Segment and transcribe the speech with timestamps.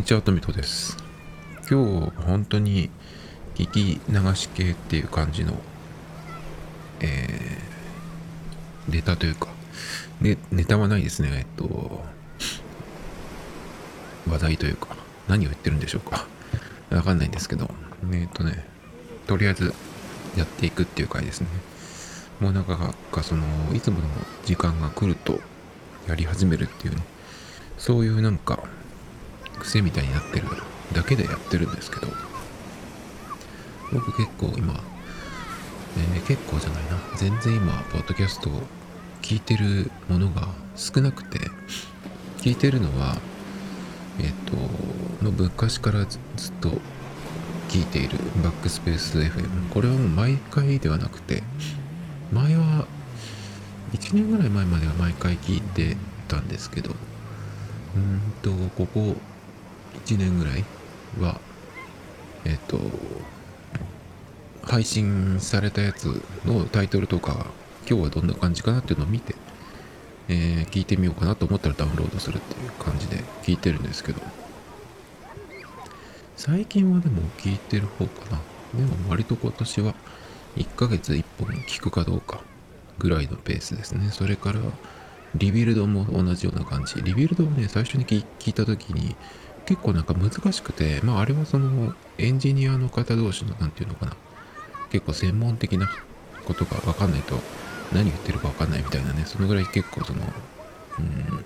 [0.00, 0.96] にちは、トミトです。
[1.70, 2.88] 今日、本当に
[3.54, 5.52] 聞き流し系っていう感じの、
[7.00, 9.48] えー、ネタというか、
[10.22, 11.28] ね、ネタはないですね。
[11.34, 12.02] えっと、
[14.26, 14.96] 話題というか、
[15.28, 16.26] 何を言ってるんでしょうか。
[16.88, 17.70] わかんないんですけど、
[18.10, 18.64] えっとね、
[19.26, 19.74] とりあえず
[20.34, 21.46] やっていくっていう回ですね。
[22.40, 24.06] もうなんか、その、いつもの
[24.46, 25.40] 時間が来ると
[26.08, 27.02] やり始めるっていうね、
[27.76, 28.60] そういうなんか、
[29.60, 30.48] 癖みたいになってる
[30.92, 32.08] だけでやってるんですけど
[33.92, 34.74] 僕結構今、
[35.96, 36.90] えー、結構じゃないな。
[37.16, 38.62] 全然今ポッドキャストを
[39.22, 41.38] 聞いてるものが少なくて
[42.38, 43.16] 聞いてるのは
[44.18, 44.32] えっ、ー、
[45.18, 46.20] との昔からずっ
[46.60, 46.70] と
[47.68, 51.42] 聞いているバックスペース FM これはもう毎回ではなくて
[52.32, 52.86] 前は
[53.92, 55.96] 1年ぐらい前までは毎回聞いて
[56.28, 56.90] たんですけど
[57.94, 59.16] うんとここ
[60.10, 60.64] 1年ぐらい
[61.20, 61.40] は、
[62.44, 62.78] えっ、と、
[64.62, 67.46] 配信されたやつのタイトルとか、
[67.88, 69.36] 今日はどんな感じかなっていうのを見て、
[70.28, 74.20] えー、聞いてみようかなと思ったらダウンロードするっていう感じで聞いてるんですけど、
[76.36, 78.40] 最近はでも聞いてる方かな。
[78.74, 79.94] でも割と今年は
[80.56, 82.40] 1ヶ月1本聞くかどうか
[82.98, 84.10] ぐらいのペースですね。
[84.10, 84.60] それから、
[85.36, 87.00] Rebuild も同じような感じ。
[87.02, 89.14] Rebuild をね、最初に聞いた時に、
[89.70, 94.16] 結構なんか難しくて、まああれはそのエンジニアの方同士の何て言うのかな、
[94.90, 95.88] 結構専門的な
[96.44, 97.38] ことがわかんないと
[97.92, 100.22] 何言ってるかわかんないみたいなね、そのぐらい結構その、
[100.98, 101.44] うん、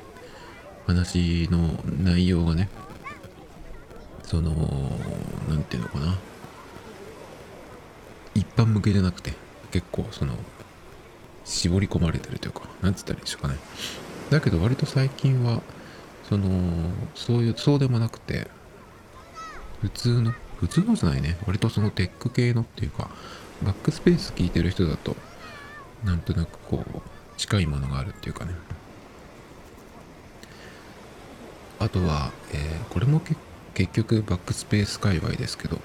[0.86, 2.70] 話の内容がね、
[4.22, 4.52] その、
[5.46, 6.18] 何て言うのかな、
[8.34, 9.34] 一般向けじゃなくて、
[9.70, 10.32] 結構その、
[11.44, 13.58] 絞り込まれてるというか、なんつったらいいでしょうかね。
[14.30, 15.60] だけど割と最近は、
[16.28, 16.48] その
[17.14, 18.48] そういうそうでもなくて
[19.80, 21.36] 普通の普通のじゃないね。
[21.46, 23.10] 割とそのテック系のっていうか
[23.62, 25.16] バックスペース聞いてる人だと
[26.04, 27.00] なんとなくこう
[27.36, 28.52] 近いものがあるっていうかね。
[31.78, 33.20] あとは、えー、これも
[33.74, 35.78] 結局バックスペース界隈ですけど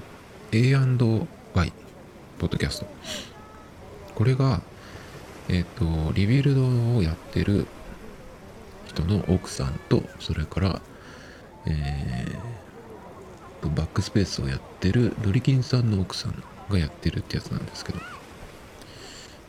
[0.51, 1.73] A&Y
[2.37, 2.87] ポッドキャスト。
[4.15, 4.61] これが
[5.49, 7.65] えっ、ー、とリビルドをやってる
[8.89, 10.81] 人の奥さんとそれから、
[11.65, 17.99] えー、バックスペースをやってるドリキンさんの奥さんがやってるってやつなんですけど。
[17.99, 18.01] い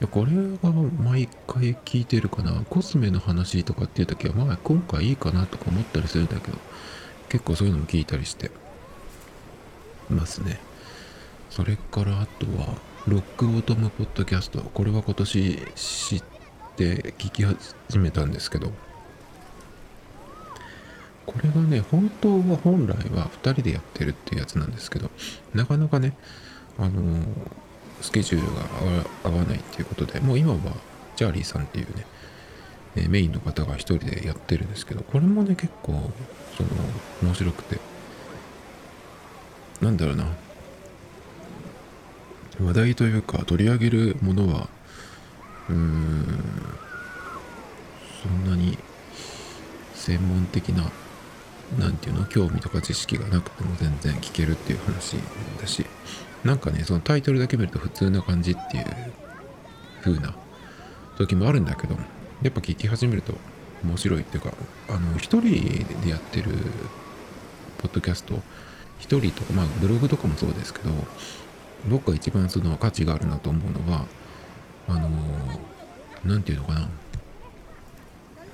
[0.04, 2.52] やこれは毎回聞いてるかな。
[2.70, 6.58] コスメの話とかっていう時はまあ今回いいかなとか思ったりするんだけど
[7.28, 8.50] 結構そういうのも聞いたりして
[10.08, 10.58] ますね。
[11.50, 14.60] それからあとはロックボトムポッドキャスト。
[14.60, 16.22] これは今年知っ
[16.76, 18.72] て聞き始めたんですけど。
[21.26, 25.10] これがね、本当は本来は2人でやってるっていうやつなんですけど、
[25.54, 26.16] なかなかね、
[26.78, 27.24] あのー、
[28.00, 28.62] スケジュールが
[29.24, 30.58] 合わないっていうことで、もう今は
[31.16, 32.06] チャーリーさんっていうね、
[32.96, 36.10] えメインの方が1人でやってるんですけど、これもね、結構、
[36.56, 36.70] その、
[37.22, 37.78] 面白くて、
[39.80, 40.26] なんだろうな、
[42.60, 44.68] 話題というか取り上げるものは、
[45.68, 46.26] うーん、
[48.22, 48.76] そんなに
[49.94, 50.90] 専門的な
[51.78, 55.16] 何て言うの興味とか知識がなくても全然聞けるっていう話
[55.60, 55.86] だし
[56.44, 58.84] なんかねそのタイトルだけ見ると普通な感じっていう
[60.02, 60.34] 風な
[61.16, 61.94] 時もあるんだけど
[62.42, 63.34] やっぱ聞き始めると
[63.84, 64.52] 面白いっていうか
[64.88, 65.42] あの一人
[66.02, 66.50] でやってる
[67.78, 68.34] ポッドキャスト
[68.98, 70.90] 一人とかまあブログとかもそうですけど
[71.88, 74.06] 僕が一番その価値があるなと思うのは
[74.88, 75.08] あの
[76.24, 76.88] 何て言うのかな。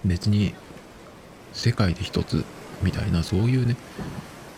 [0.05, 0.55] 別に
[1.53, 2.45] 世界で一つ
[2.83, 3.77] みたいなそういうね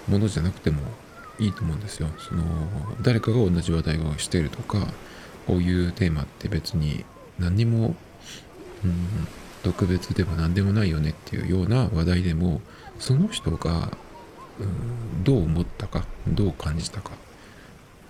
[0.08, 0.80] ものじゃなくても
[1.38, 2.08] いいと思うんですよ。
[2.18, 2.42] その
[3.00, 4.88] 誰かが同じ話題をしてるとか
[5.46, 7.04] こういうテーマって別に
[7.38, 7.94] 何にも、
[8.84, 8.94] うん、
[9.62, 12.60] 特別でも何でもないよねっていうような話題でも
[12.98, 13.92] その人が、
[14.60, 17.14] うん、どう思ったかどう感じたかっ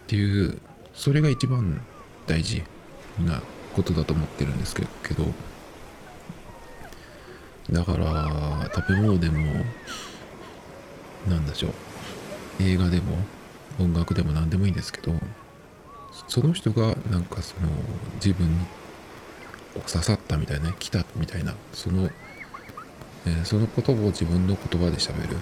[0.06, 0.58] ていう
[0.94, 1.80] それが一番
[2.26, 2.62] 大事
[3.20, 3.42] な
[3.74, 4.88] ことだと思ってるんですけど
[7.70, 9.64] だから食べ物でも
[11.28, 11.72] なんでしょう。
[12.60, 13.16] 映画でも
[13.78, 15.12] 音楽でも何でもいいんですけど
[16.26, 17.68] その人がなんかその
[18.16, 18.66] 自分に
[19.86, 22.08] 刺さったみたいな来たみたいなその、
[23.26, 25.36] えー、その言葉を自分の言葉で喋る。
[25.36, 25.40] っ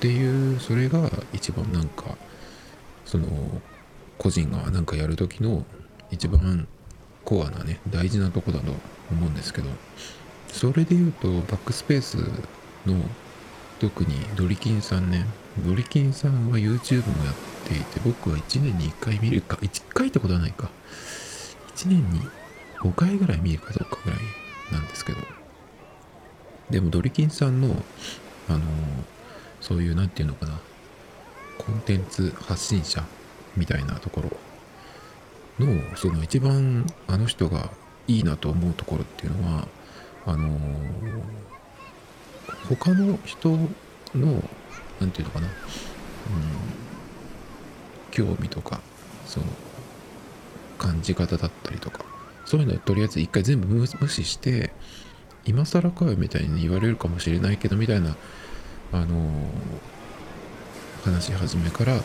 [0.00, 2.16] ていうそれが一番なんか
[3.06, 3.26] その
[4.18, 5.64] 個人がなんかやる時の
[6.10, 6.68] 一番
[7.24, 8.72] コアなね大事なとこだと
[9.10, 9.68] 思うんですけど。
[10.54, 12.16] それで言うとバックスペース
[12.86, 13.02] の
[13.80, 15.26] 特にドリキンさんね。
[15.66, 17.34] ドリキンさんは YouTube もやっ
[17.68, 20.70] ていて僕は1年に1回見るか1回ってことはないか。
[21.74, 22.20] 1年に
[22.78, 24.20] 5回ぐらい見るかどうかぐらい
[24.72, 25.18] なんですけど。
[26.70, 27.82] でもドリキンさんの
[28.48, 28.60] あの
[29.60, 30.60] そういう何て言うのかな。
[31.58, 33.04] コンテンツ発信者
[33.56, 34.22] みたいなとこ
[35.58, 37.70] ろのその一番あの人が
[38.06, 39.66] いいなと思うところっていうのは
[40.26, 40.58] あの
[42.68, 43.50] 他の人
[44.14, 44.42] の
[45.00, 45.52] 何て言うのかな、うん、
[48.10, 48.80] 興味とか
[49.26, 49.46] その
[50.78, 52.04] 感じ方だったりとか。
[52.44, 54.70] そういうのはとりあえず一回全部無視して
[55.44, 58.16] 今更かよみたいに言われるかもしれないけどみたいな
[58.92, 62.00] あのー、話し始めから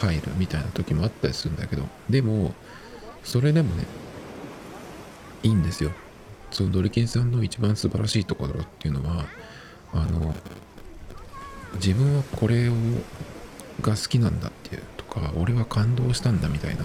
[0.00, 1.84] 入るみたいな時もあったりするんだけど。
[2.10, 2.54] でも
[3.22, 3.84] それでもね
[5.42, 5.92] いいんですよ。
[6.52, 9.24] そのドリキンさんの一番素晴らしいところっていうのは
[9.92, 10.34] あの
[11.74, 12.74] 自分はこれを
[13.80, 16.84] が好きなんだっていうとか俺は感動したんだみたいな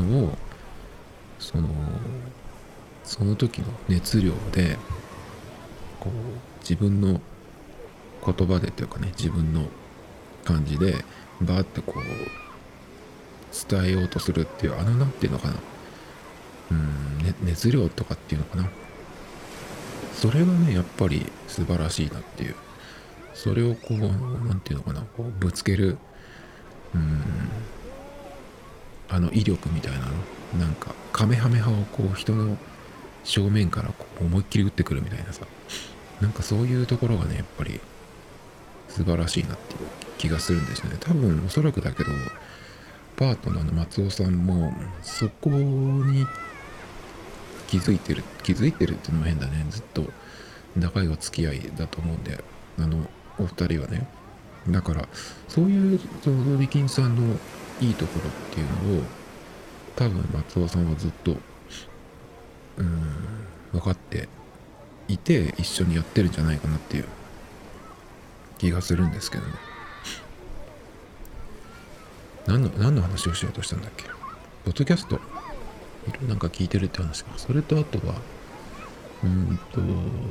[0.00, 0.38] のを
[1.38, 1.68] その
[3.02, 4.78] その時の熱量で
[5.98, 6.12] こう
[6.60, 7.20] 自分の
[8.24, 9.66] 言葉でというかね自分の
[10.44, 11.04] 感じで
[11.40, 15.54] バーってこう伝えようとするっていうあの何て言うのかな。
[16.70, 18.68] うん、ね、熱量とかっていうのかな。
[20.22, 22.54] それがねやっぱり素晴らしいなっていう。
[23.34, 23.98] それをこう
[24.46, 25.98] 何て言うのかなこうぶつける
[26.94, 27.22] うん
[29.08, 30.12] あの威力みたいなの
[30.60, 32.56] なんかカメハメハをこう人の
[33.24, 35.44] 正面からこう思いっきり打ってくるみたいなさ
[36.20, 37.80] なんかそういうところがねやっぱり
[38.88, 39.80] 素晴らしいなっていう
[40.18, 40.98] 気がするんですよね。
[41.00, 42.10] 多分おそらくだけど
[43.16, 44.72] パートナーの松尾さんも
[45.02, 46.26] そこに
[47.72, 49.64] 気づいてる気づいてるっていうのも変だね。
[49.70, 50.04] ずっと
[50.76, 52.44] 長いお付き合いだと思うんで
[52.78, 52.98] あの
[53.38, 54.06] お二人はね。
[54.68, 55.08] だから
[55.48, 57.34] そういうそのビキンさんの
[57.80, 59.02] いいところっていうのを
[59.96, 61.38] 多分松尾さんはずっと
[62.76, 63.14] うん
[63.72, 64.28] 分かって
[65.08, 67.06] いて一緒にやってるんじゃないかなっていう
[68.58, 69.54] 気がするんですけどね。
[72.46, 74.04] 何の何の話をしようとしたんだっけ？
[74.66, 75.18] ポッドキャスト。
[76.26, 77.30] なんか聞いてるって話か。
[77.36, 78.14] それとあとは、
[79.24, 79.80] うんと、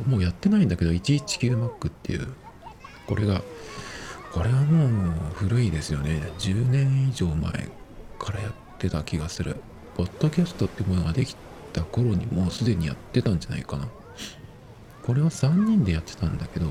[0.10, 2.28] もうやってないんだけど、119Mac っていう、
[3.08, 3.42] これが、
[4.34, 6.22] これはもう古いですよね。
[6.40, 7.70] 10年以上前
[8.20, 9.58] からやってた気がする。
[9.96, 11.36] ポッドキャストってものができ
[11.74, 13.88] た頃にもうすでにやってたんじゃないかな。
[15.04, 16.68] これは3人でやってたんだけど、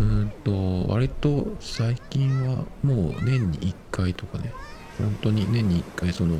[0.00, 4.52] うんと、割と最近はもう年に1回とかね、
[4.98, 6.38] 本当に年に1回その、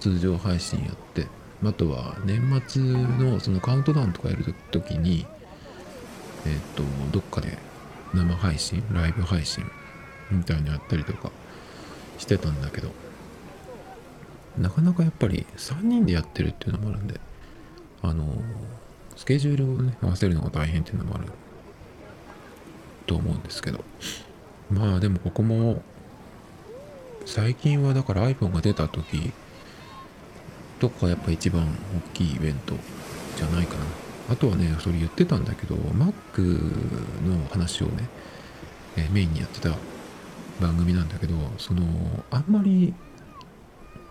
[0.00, 1.26] 通常配信やって
[1.64, 5.26] あとは年末のそのカウントダウンとかやるときに
[6.46, 7.58] えっ、ー、とどっかで
[8.14, 9.64] 生配信ライブ配信
[10.30, 11.30] みたいにやったりとか
[12.18, 12.90] してたんだけど
[14.56, 17.20] なかなかやっぱり3人でやってるっていうのもあるんで
[18.02, 18.26] あの
[19.16, 21.26] スケジュールをね合わせるのが大変っていうのもある
[23.06, 23.84] と思うんですけど。
[24.70, 25.82] まあでもここも
[27.24, 29.32] 最近はだから iPhone が出た時
[30.78, 32.74] とかやっぱ一番大きいイベント
[33.36, 33.84] じゃないかな。
[34.30, 36.42] あとはね、それ言ってたんだけど、Mac
[37.26, 38.08] の話をね、
[38.96, 39.74] え、メインにやってた
[40.60, 41.82] 番組なんだけど、その、
[42.30, 42.92] あんまり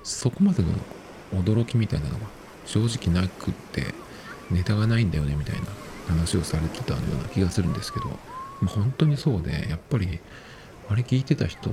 [0.03, 0.69] そこまでの
[1.43, 2.25] 驚きみたいなのが
[2.65, 3.93] 正直なくって、
[4.49, 5.67] ネタがないんだよねみたいな
[6.07, 8.17] 話をされてたような気がするんですけど、
[8.65, 10.19] 本当にそうで、やっぱり、
[10.89, 11.69] あれ聞いてた人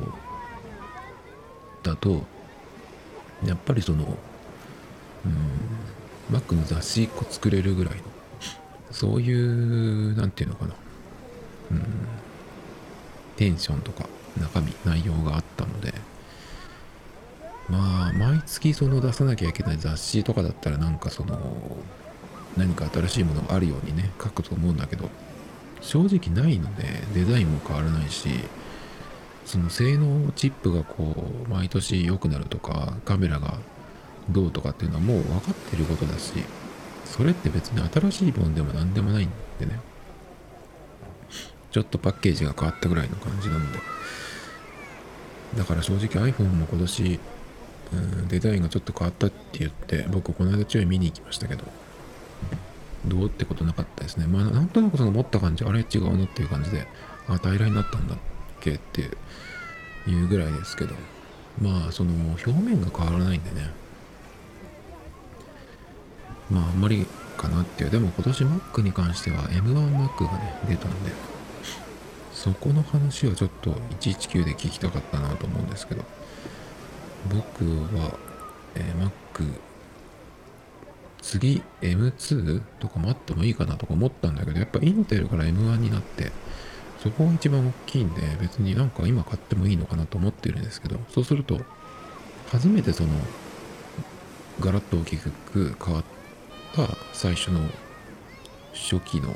[1.83, 2.25] だと、
[3.47, 4.19] やっぱりその、
[5.27, 8.03] うん、Mac の雑誌1個作れるぐらいの。
[8.91, 10.75] そういう何て言うのかな、
[11.73, 11.85] うん、
[13.37, 15.93] テンションとか中身内容があったので。
[17.69, 21.57] まあ毎月その出さなきゃいけない雑誌とかだったらなんかその
[22.57, 25.09] 何か新しいものがあるようにね書くと思うんだけど
[25.81, 28.29] 正直ないのでデザインも変わらないし
[29.45, 31.15] その性能チップがこ
[31.47, 33.59] う毎年良くなるとかカメラが
[34.31, 36.33] どうとかっていうのはもう分かってることだし
[37.05, 39.81] それって別に新しいもんでも何でもないんでね。
[41.71, 43.79] ちょっとパッケージが変わったぐらいの感じなんで。
[45.57, 47.21] だから正直 iPhone も今年
[47.93, 51.65] うんデザインがちょっと変わったって言って僕この間ちょい見に行きましたけど
[53.07, 54.27] どうってことなかったですね。
[54.27, 56.87] まあなんとなくその持った感じあれ違うのっていう感じで
[57.29, 58.19] あ平らになったんだっ
[58.61, 59.03] けって
[60.07, 60.95] いうぐらいですけど
[61.61, 63.84] まあその表面が変わらないんでね。
[66.51, 67.91] まああんまりかなっていう。
[67.91, 71.13] でも今年 Mac に関しては M1Mac がね、出たんで、
[72.45, 73.71] そこの話はちょっと
[74.01, 76.03] 119で聞きたかったなと思うんですけど
[77.31, 77.65] 僕
[77.97, 78.19] は、
[78.75, 79.55] えー、Mac
[81.23, 86.33] 次 M2 とかもあってもいいかなとか思ったんだけどやっぱインテルから M1 になって
[87.03, 91.59] そこが一番大きいんで別になんか今買ってもいいのかなと思ってるんですけどそうすると
[92.51, 93.09] 初めてその
[94.61, 95.33] ガラッと大きく
[95.83, 96.05] 変わっ
[96.75, 97.61] た最初の
[98.73, 99.35] 初期の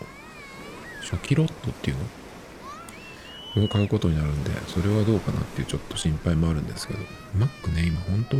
[1.03, 3.65] 初期ロットっていうの？
[3.65, 7.01] を買うことになるんでそれはどうかなっていうちょっと心配もあるんですけど
[7.37, 8.37] Mac ね今本当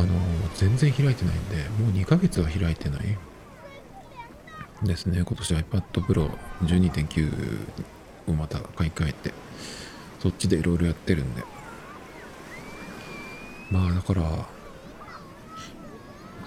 [0.00, 0.08] あの
[0.54, 3.18] 全然開いてないんでもう2ヶ月は開いてない
[4.84, 5.24] ですね。
[5.24, 6.30] 今年 iPad Pro
[6.62, 7.58] 12.9
[8.28, 9.34] をまた買い替えて
[10.20, 11.42] そっちでいろいろやってるんで。
[13.70, 14.46] まあだから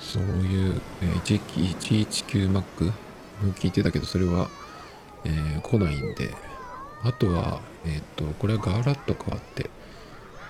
[0.02, 2.92] そういう、えー、119Mac
[3.54, 4.50] 聞いてたけどそれは、
[5.24, 6.34] えー、来ないんで
[7.04, 9.70] あとはえっ、とこれはガラッと変わって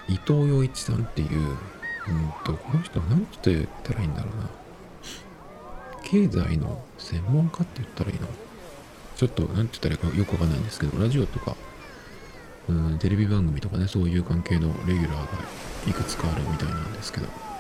[0.08, 1.58] 伊藤洋一さんっていううん
[2.43, 4.50] とこの人は何て言ったらいいんだろうな。
[6.03, 8.27] 経済の専門家って言ったらいいの？
[9.15, 11.55] ちょっと何て言ったらいいかよくわかんないんですけどラジオとか
[12.67, 15.27] うんテレビ番組とかねそういう関係のレギュラーが
[15.88, 17.50] いくつかあるみたいなんですけど。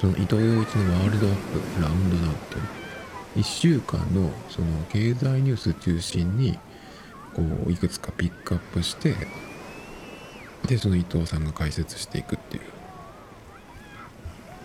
[0.00, 2.78] その伊藤洋一のワールドアップラウンドダウンって。
[3.36, 6.58] 1週間のその経済ニュース中心に
[7.34, 9.14] こういくつかピックアップして
[10.66, 12.62] でその伊藤さんが解説していくっていう。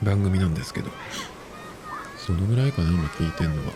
[0.04, 0.90] 番組なんですけど。
[2.18, 3.74] そのぐらいかな今聞いてんのは。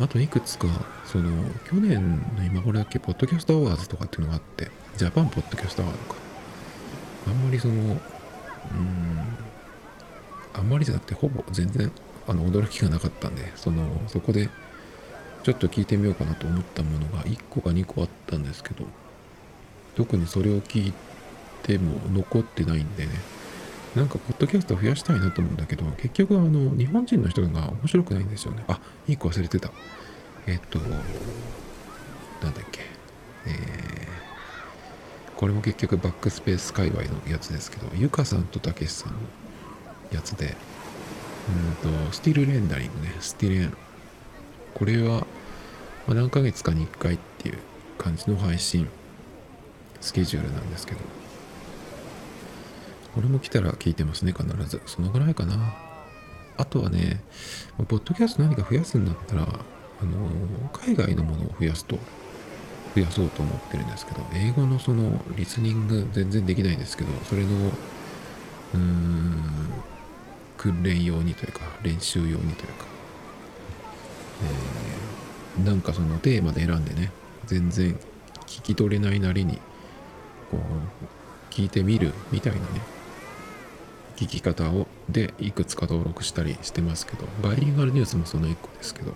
[0.00, 0.66] あといくつか
[1.04, 1.30] その
[1.70, 6.20] 去年の今頃だっけポッドキャストアワーズとかっていうのがあってジャパンポッドキャストアワードか。
[7.28, 7.98] あんまりそのうん
[10.54, 11.90] あんまりじゃなくてほぼ全然
[12.26, 14.48] あの驚きがなかったんでそのそこで
[15.42, 18.86] ちょっと聞いてみようかなと思ったものが1個か2個あったんですけど
[19.94, 20.94] 特にそれを聞い
[21.62, 23.12] ても残ってないんでね
[23.94, 28.64] なんか、ポッドキャスト増やしたいなと思うんだけど、結局、あの、日本人の人が面白くないんですよね。
[28.66, 29.70] あ、いい子忘れてた。
[30.48, 30.90] えっと、なん
[32.54, 32.80] だっけ。
[33.46, 39.18] えー、これも結局バックスペース界隈のやつですけど、ゆかさんとたけしさんの
[40.14, 40.56] やつで、
[41.84, 43.76] うんと、スティルレンダリングね、スティレン。
[44.74, 45.26] これは、
[46.06, 47.58] ま、何ヶ月かに1回っていう
[47.98, 48.88] 感じの配信
[50.00, 51.00] スケジュールなんですけど、
[53.14, 54.80] これも来たら聞いてますね、必ず。
[54.86, 55.74] そのぐらいかな。
[56.56, 57.20] あとはね、
[57.88, 61.98] ポッドキャスト何か増やすんだったら、あの海外のものを増やすと、
[62.94, 69.84] 増やそうと思ってるんですけど、英語のそのリスニング全然できないんですけど、それの、うーん、
[70.56, 72.86] 訓練用にというか、練習用にというか、
[75.58, 77.10] えー、なんかそのテーマで選んでね、
[77.46, 77.98] 全然
[78.46, 79.58] 聞き取れないなりに、
[80.50, 82.64] こう、聞いてみるみたいなね、
[84.16, 89.14] 聞き方をでいくつか登録したりしてますけどバイリンガルニュースもその1個ですけど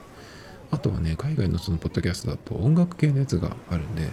[0.70, 4.08] あとはね海外のそのポッドキャストだと音楽系のやつがあるんで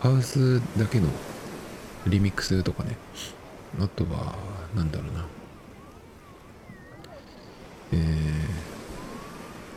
[0.00, 1.08] ハウスだけの
[2.06, 2.96] リミックスとかね
[3.80, 4.34] あとは
[4.74, 5.24] なんだろうな
[7.92, 7.96] え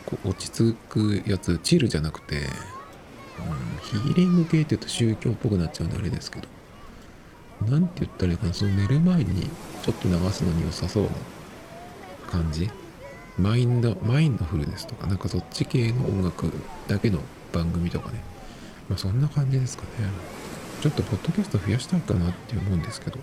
[0.06, 2.42] ー、落ち着くやつチルじゃなくて、うん、
[3.82, 6.48] ヒーリング系って言うと宗教っぽくなっちゃうんであれですけど
[7.68, 9.48] 何て言ったらいいかなその寝る前に
[9.82, 11.10] ちょっと流すのに良さそうな
[12.30, 12.70] 感じ？
[13.38, 16.52] マインドマインドフルですとかなんかそっち系の音楽
[16.86, 17.20] だけの
[17.52, 18.22] 番組とかね。
[18.88, 19.88] まあそんな感じですかね。
[20.82, 23.18] ちょっとポッドキャスト増やしたいかなって思うんですけど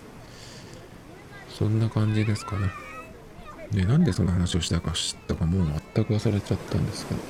[1.48, 2.68] そんな感じですかね。
[3.72, 7.20] でなんでその話をしたか知ったかもう全く忘れちゃったんですけど。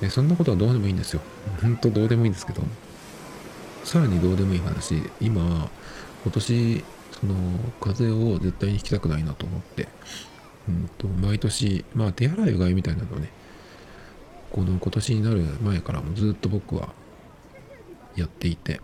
[0.00, 1.20] でそんなことはどうでもいいんですよ。
[1.62, 2.62] 本当どうでもいいんですけど。
[3.84, 5.02] さらにどうでもいい話。
[5.20, 5.70] 今
[6.22, 6.84] 今年
[7.20, 7.34] その
[7.80, 9.88] 風邪を絶対に引きたくないなと思って、
[10.68, 13.30] うんと、毎年まあ手洗いうがいみたいなのをね
[14.52, 16.90] この今年になる前からもずっと僕は
[18.16, 18.80] やっていて。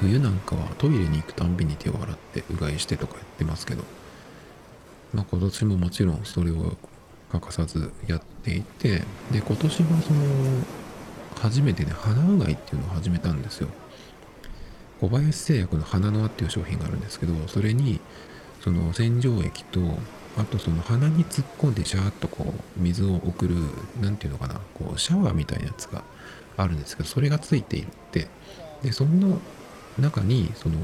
[0.00, 3.84] 冬なんかはトイレに行くたんびに手を洗ってうがいしてとかやってますけど。
[5.12, 6.76] まあ今年ももちろんそれを
[7.32, 10.20] 欠かさずやっていてで今年はその
[11.40, 13.68] 初めてね、鼻うがいっていうのを始めたんですよ。
[15.00, 17.98] 小林製薬の鼻の輪っていう商品があるんですけど、それに、
[18.60, 19.80] その洗浄液と、
[20.36, 23.54] あとその鼻に突っ込んでシャーッとこう水を送る、
[24.02, 26.04] 何て言うのかな、こうシャワーみたいなやつが
[26.58, 28.28] あるんですけど、それがついていって、
[28.82, 29.40] で、その
[29.98, 30.76] 中にその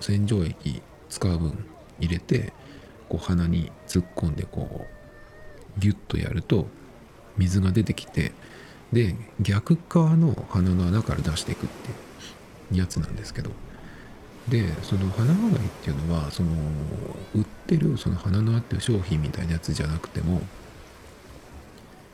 [0.00, 1.64] 洗浄液使う分
[2.00, 2.52] 入れて、
[3.08, 4.86] こう鼻に突っ込んでこ
[5.76, 6.66] うギュッとやると
[7.36, 8.32] 水が出てきて
[8.92, 11.90] で逆側の鼻の穴から出していくって
[12.74, 13.50] いうやつなんですけど。
[14.48, 16.50] でその鼻うがいっていうのはその
[17.34, 20.40] 売ってるその鼻のあってる商品みたいなやつじゃなくても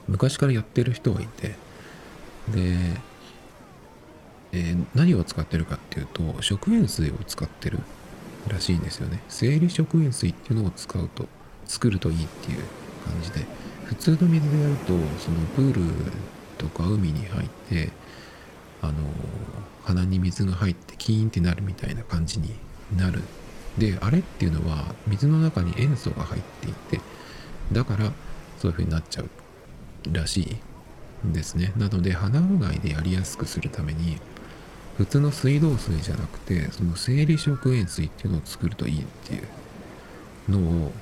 [0.08, 1.56] 昔からやってる人がいてで、
[4.52, 7.80] えー何を使ってるかっていうと食塩水を使ってる
[8.48, 9.22] らしいんですよね。
[9.28, 11.28] 生理食塩水っていうのを使うと
[11.66, 12.58] 作るといいっていう
[13.04, 13.46] 感じで
[13.84, 14.86] 普通の水でやると
[15.18, 15.82] そのプール
[16.58, 17.90] とか海に入って
[18.80, 18.94] あの
[19.84, 22.54] 鼻に水が入ってキーンってなるみたいな感じに
[22.96, 23.22] なる。
[23.78, 27.00] であれっていうのは水の中に塩素が入っていて
[27.72, 28.12] だから
[28.58, 29.30] そういう風になっちゃう
[30.12, 31.72] らしいんですね。
[31.76, 34.18] なので鼻うがいでやりやすくするために
[34.98, 40.92] 普通の水道水じゃなくてその生理食塩水っていうのを作るといいっていうのを、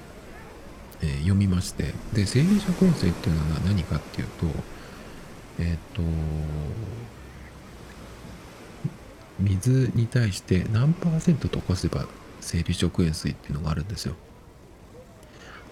[1.02, 1.92] えー読みまして。
[2.12, 4.46] で生理食塩水っていうのは何かっていうと
[5.58, 6.02] えっ、と
[9.38, 12.06] 水に対して何パーセント溶かせば
[12.40, 14.14] 生理食塩水っていうのがあるんですよ。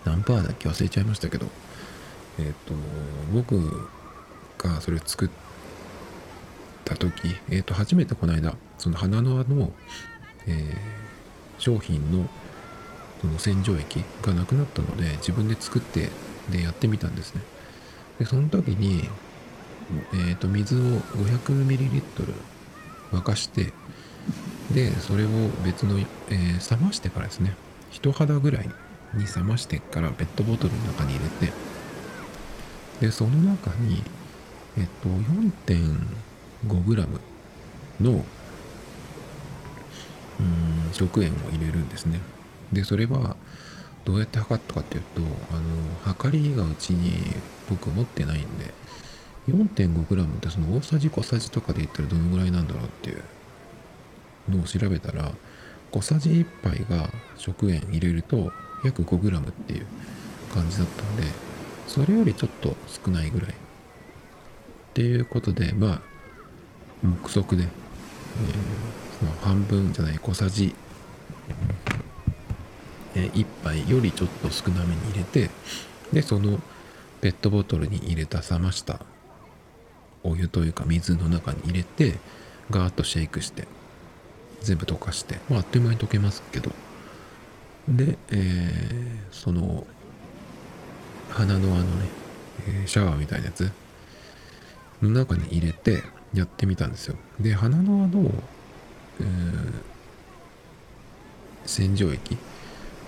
[0.05, 0.69] 何パーだっけ？
[0.69, 1.47] 忘れちゃいましたけど。
[2.39, 2.75] えっ、と
[3.33, 3.89] 僕
[4.59, 5.48] がそれを作って
[6.89, 9.73] た時、えっと初めてこの間その鼻の穴の、
[10.47, 10.99] えー
[11.59, 12.29] 商品の
[13.21, 16.09] その洗浄液がなくなったので自分で作って
[16.53, 17.43] でやってみたんですね。
[18.21, 19.09] でその時に、
[20.29, 22.01] えっと水を 500ml
[23.11, 23.73] 沸かして
[24.73, 25.29] でそれを
[25.65, 27.57] 別の、えー冷ましてからですね
[27.91, 28.69] 人肌ぐらい
[29.15, 31.53] に冷ましてからペットボトルの中に入れて
[33.01, 34.03] でその中に
[34.77, 35.09] えっと
[36.67, 37.07] 5g
[38.01, 38.25] の
[40.41, 42.21] うん食塩を入れるんですね。
[42.73, 43.37] でそれは
[44.05, 45.21] どうやって測ったかっていうと
[45.51, 45.61] あの
[46.05, 47.13] 測りがうちに
[47.69, 48.73] 僕持ってないんで
[49.49, 53.23] 4.5g ってその大さじ小さじとかで言ったらどのぐらいなんだろうっていう
[54.49, 55.33] のを調べたら
[55.91, 58.53] 小さじ1杯が食塩入れると
[58.85, 59.87] 約 5g っていう
[60.55, 61.23] 感じだったんで
[61.87, 63.51] それよりちょっと少ないぐらい。
[63.51, 63.55] っ
[64.95, 66.03] ていうことでまあ
[67.03, 67.69] 目測で、えー
[69.19, 70.73] その半分じゃない小さじ、
[73.17, 75.51] え1杯よりちょっと少なめに入れて
[76.13, 76.61] でその
[77.21, 79.01] ペットボトルに入れた冷ました。
[80.23, 82.19] お湯というか水の中に入れて
[82.71, 83.67] ガーッとシェイクして
[84.61, 86.71] 全部溶かして、まあ、あっという間に溶けますけど。
[87.89, 89.85] で、えーその
[91.31, 92.09] 鼻のあのね、
[92.69, 93.71] えーシャワーみたいなやつ
[95.03, 96.03] の中に入れて
[96.35, 97.17] やってみたんですよ。
[97.41, 98.31] で鼻のあの、
[99.21, 99.89] えー
[101.69, 102.37] 洗浄液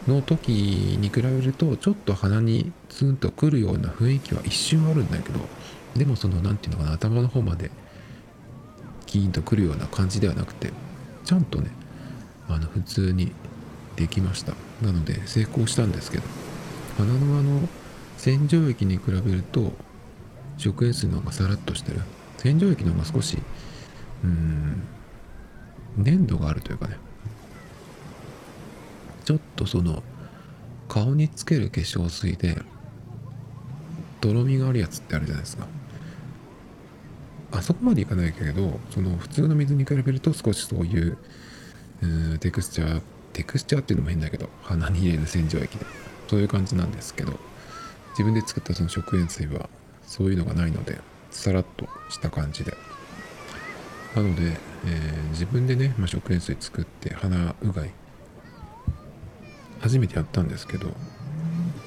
[0.07, 5.41] の時に比べるとちょっと鼻にツンとくるような雰囲気は一瞬あるんだけど
[5.97, 7.71] でもその何て言うのかな頭の方まで
[9.07, 10.73] キーンとくるような感じではなくて
[11.25, 11.71] ちゃんとね
[12.49, 13.33] あの普通に
[13.97, 14.55] できました。
[14.83, 16.25] なので成功したんですけど
[16.97, 17.69] 鼻のあの
[18.17, 19.73] 洗浄液に比べると
[20.57, 22.01] 食塩水の方がさらっとしてる。
[22.43, 23.39] 洗浄液の方が少し
[24.25, 24.83] うん
[25.97, 26.97] 粘度があるというかね。
[29.25, 30.03] ちょっとその
[30.89, 32.61] 顔につける化粧水で
[34.21, 35.67] とろみがあるやつってあるじゃないですか。
[37.53, 41.19] あそこまでいかないけどその普通の水に比べると少しそういう
[42.35, 45.85] うテクスチャーテクスチャーっていうのも変だけど鼻に入れる洗浄液で
[46.29, 47.33] そういう感じなんですけど
[48.11, 49.69] 自分で作ったその食塩水は
[50.07, 50.99] そういうのがないので
[51.31, 52.77] さらっとした感じで。
[54.15, 57.91] なので、えー自分でね、まあ、食塩水作って鼻うがい
[59.81, 60.93] 初めてやったんですけど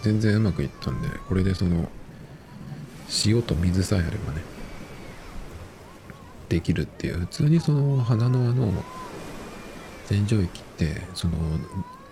[0.02, 1.90] 全然うまくいったんでこれでその
[3.26, 4.42] 塩と水さえあればね
[6.50, 7.20] できるっていう。
[7.20, 8.72] 普通にその鼻のあの
[10.06, 11.34] 洗浄液ってその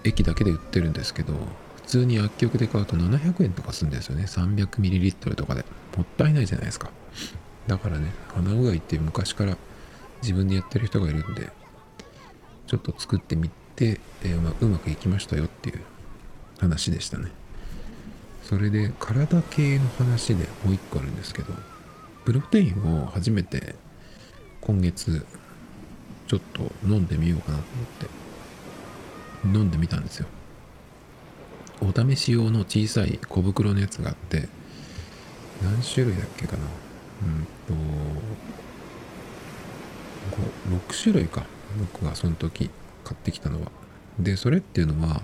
[0.04, 1.34] 液だけで売ってるんですけど
[1.76, 4.24] 普通に薬局で買うと700円とかするんですよね。
[4.24, 5.66] 300ml とかで。
[5.98, 6.90] もったいないじゃないですか。
[7.68, 9.58] だからね鼻うがいって昔から
[10.22, 11.50] 自分でやってる人がいるんで
[12.68, 15.82] ちょっと作ってみて、えーうまうまくいきましたよっていう
[16.60, 17.32] 話でしたね。
[18.44, 21.54] それで体系の話でもう一個あるんですけど
[22.26, 23.76] プロテインを初めて
[24.60, 25.26] 今月
[26.28, 30.28] ちょっと飲んでみようかなと思って飲んでみたんですよ。
[31.82, 34.50] お試し用の小さい小袋のやつがあって
[35.64, 36.64] 何種類だっけかな？
[37.24, 37.74] うんと
[40.94, 41.46] 6種類か。
[41.94, 42.70] 僕がその時
[43.04, 43.72] 買ってきたのは。
[44.20, 45.22] でそれっていうのは、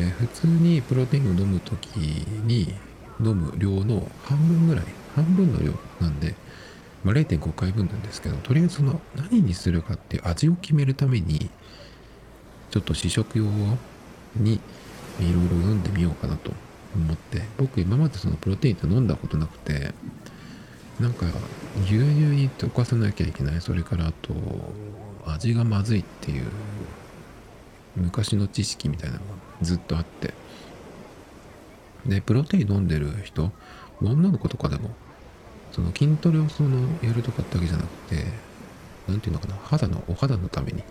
[0.00, 2.74] え普通にプロテインを飲む時に
[3.20, 4.84] 飲む量の半分ぐらい。
[5.14, 6.34] 半分の量なんで
[7.04, 11.50] まあ、0.5回分なんですけどとりあえずその何にするかっていう味を決めるために
[12.70, 13.44] ちょっと試食用
[14.36, 14.58] にい
[15.20, 16.52] ろいろ飲んでみようかなと。
[16.98, 19.92] 思って僕今までそのプロテインって飲んだことなくて
[21.00, 21.26] なんか
[21.84, 23.60] 牛乳に溶かさなきゃいけない。
[23.60, 24.34] それからあと
[25.26, 26.44] 味がまずいっていう
[27.96, 29.24] 昔の知識みたいなのが
[29.62, 30.34] ずっとあって。
[32.06, 33.52] でプロテイン飲んでる人
[34.00, 34.90] 女の子とかでも
[35.72, 38.24] その筋トレをそのやるとかだけじゃなくて
[39.06, 40.82] 何て言うのかな肌のお肌のために、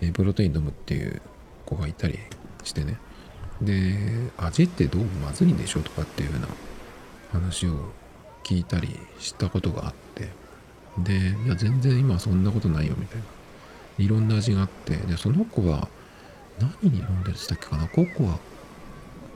[0.00, 1.22] えプロテイン飲むっていう
[1.64, 2.18] 子がいたり
[2.62, 2.98] してね。
[3.62, 6.48] で味ってどうまずいんでしょとかっていうような
[7.32, 7.92] 話を
[8.44, 10.28] 聞いたりしたことがあって
[10.98, 13.24] でいや全然今そんなことないよみたいな。
[13.98, 15.88] いろんな味があってでその子は
[16.60, 17.88] 何に飲んでたっけかな？
[17.88, 18.38] ココア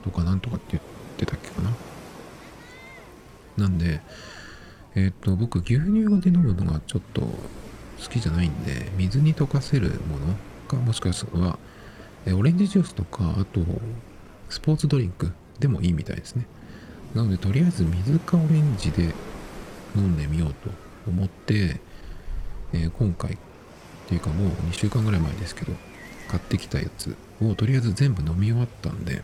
[0.03, 0.83] とかなんとかって言っ
[1.17, 1.61] てたっけか
[3.57, 3.65] な？
[3.65, 3.99] なんで
[4.95, 7.29] えっ、と僕牛乳で飲むのがちょっと好
[8.09, 10.33] きじゃないんで水に溶かせるもの
[10.69, 11.57] かもしかしたら
[12.33, 13.59] オレンジジュースとかあと
[14.49, 16.45] スポーツドリンクでもいいみたいですね。
[17.15, 19.13] なのでとりあえず水かオレンジで
[19.95, 20.69] 飲んでみようと
[21.07, 21.79] 思って、
[22.73, 23.37] えー、今回っ
[24.07, 25.73] ていうかもう2週間ぐらい前ですけど
[26.27, 29.23] 買ってきたやつをとりあえず全部飲み終わったんで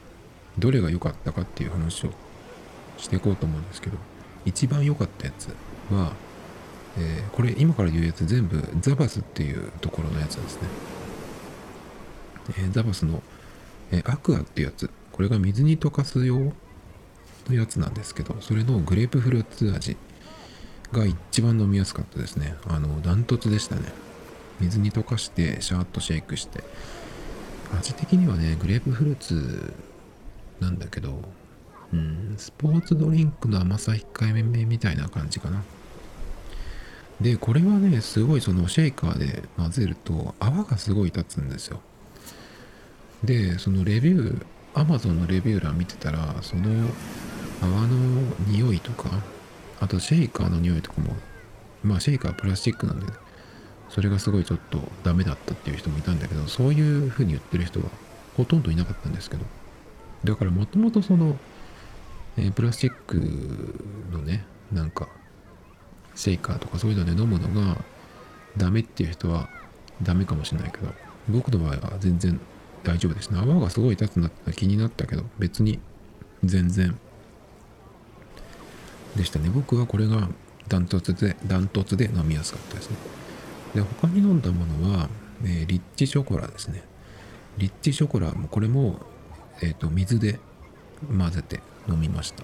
[0.58, 2.12] どれが良かったかっていう話を
[2.98, 3.98] していこうと思うんですけど
[4.46, 5.48] 一番良かったやつ
[5.92, 6.14] は、
[6.98, 10.68] えー、これ今から言うやつ全部ザバスっていうところのやつですね、
[12.50, 13.24] えー、ザバスの、
[13.92, 14.90] えー、アクアっていうやつ。
[15.20, 16.54] これが水に溶かす用の
[17.50, 19.98] やつなんですけどそれのグレープフルーツ味
[20.94, 23.82] が一番飲みやすかったですねあのダントツでしたね
[24.62, 26.64] 水に溶かしてシャーッとシェイクして
[27.78, 29.74] 味的にはねグレープフルーツ
[30.62, 31.20] なんだけど
[31.92, 35.64] うん、スポーツドリンクの甘さ控えめみたいな感じかな。
[37.20, 41.82] で、これはね、すごいそのシェイカーで混ぜると泡がすごい立つんですよ。
[43.24, 46.90] で、そのレビュー、Amazon のレビュー欄見てたら、その
[47.62, 49.10] 泡の匂いとか、
[49.80, 51.16] あとシェイカーの匂いとかも、
[51.84, 53.06] まあシェイカーはプラスチックなんで、
[53.90, 57.88] それがすごいちょっとダメだったっていう人もいたんだけど、そういう風に言ってる人は
[58.38, 59.46] ほとんどいなかったんですけど、
[60.24, 61.38] だからもともとその
[62.40, 63.18] えー、プラスチック
[64.12, 65.10] のねなんか
[66.16, 67.78] シェイカーとかそういうので飲むのが
[68.56, 69.50] ダメっていう人は
[70.02, 70.88] ダメかもしれないけど
[71.28, 72.40] 僕の場合は全然
[72.84, 73.30] 大丈夫です。
[73.32, 75.80] ね泡がすごい立つなって気になったけど別に
[76.44, 76.98] 全然。
[79.16, 79.50] でしたね。
[79.50, 80.30] 僕はこれが
[80.68, 82.98] ダントツでダントツで飲みやすかったですね。
[83.76, 85.10] で他に飲んだものは、
[85.44, 86.84] えー、リッチショコラですね。
[87.58, 89.00] リッチショコラもこれも、
[89.62, 90.40] えーと水で
[91.08, 92.44] 混ぜて飲みました。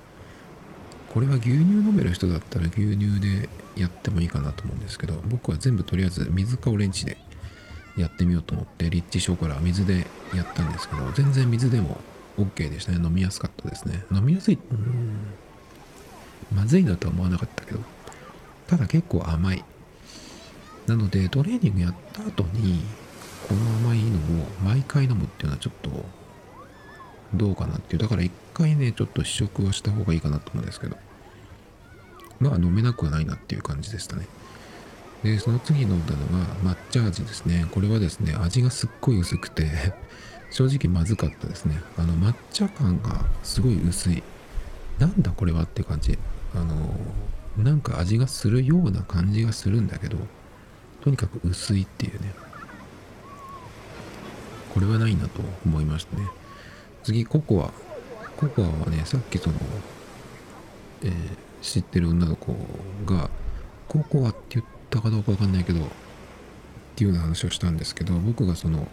[1.15, 7.17] これは牛乳飲める人だったら牛乳でやってもいいかなと思うんですけど僕は全部とりあえず水かオレンジで
[7.97, 11.97] やってみようと思ってリッチショコラ水でやったんですけど全然水でも
[12.37, 12.99] OK でしたね。
[13.01, 14.03] 飲みやすかったですね。
[14.11, 15.17] 飲みやすいうん。
[16.53, 17.79] まずいなとは思わなかったけど
[18.67, 19.63] ただ結構甘い。
[20.87, 22.83] なのでトレーニングやった後に
[23.47, 25.89] この甘いのを毎回飲むっていうのはちょっと
[27.33, 28.01] どうかなっていう。
[28.01, 30.97] だから一回ねちょっと試食はした方がいいかなと思うんですけど。
[32.39, 34.27] まあ飲めなくはないなっていう感じでしたね。
[35.25, 37.65] でその次飲んだのが抹茶味ですね。
[37.71, 39.65] これはですね味がすっごい薄くて
[40.51, 41.81] 正直まずかったですね。
[41.97, 44.21] あの抹茶感がすごい薄い。
[44.99, 46.19] なんだこれはって感じ。
[46.53, 46.95] あの
[47.57, 50.17] なんか味がするような感じがするんだけど
[51.01, 52.31] とにかく薄いっていうね。
[54.75, 56.27] これはないなと思いましたね。
[57.03, 57.73] 次ココア。
[58.37, 59.55] ココアはねさっきその、
[61.01, 61.11] えー、
[61.63, 62.55] 知ってる女の子
[63.07, 63.31] が
[63.87, 65.83] ココアって言ったかどうかわかんないけどっ
[66.95, 68.87] ていうような話をしたんですけど僕がその